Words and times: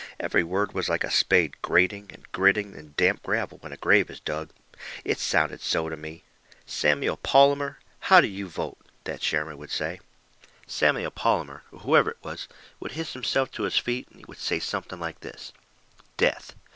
Every 0.19 0.43
word 0.43 0.73
was 0.73 0.89
like 0.89 1.03
a 1.03 1.11
spade 1.11 1.61
grating 1.61 2.09
and 2.11 2.25
gritting 2.31 2.73
in 2.73 2.95
damp 2.97 3.21
gravel 3.21 3.59
when 3.59 3.71
a 3.71 3.77
grave 3.77 4.09
is 4.09 4.19
dug. 4.19 4.49
It 5.05 5.19
sounded 5.19 5.61
so 5.61 5.89
to 5.89 5.95
me. 5.95 6.23
"Samuel 6.65 7.17
Palmour, 7.17 7.77
how 7.99 8.19
do 8.19 8.27
you 8.27 8.47
vote?" 8.49 8.79
that 9.03 9.19
chairman 9.19 9.59
would 9.59 9.69
say. 9.69 9.99
Samuel 10.65 11.11
Palmour, 11.11 11.61
or 11.71 11.81
whoever 11.81 12.09
it 12.09 12.23
was, 12.23 12.47
would 12.79 12.93
hist 12.93 13.13
himself 13.13 13.51
to 13.51 13.61
his 13.61 13.77
feet, 13.77 14.07
and 14.09 14.17
he 14.21 14.25
would 14.27 14.39
say 14.39 14.57
something 14.59 14.99
like 14.99 15.19
this: 15.19 15.53
"Death." 16.17 16.55